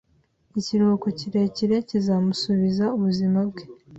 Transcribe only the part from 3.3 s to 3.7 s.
bwe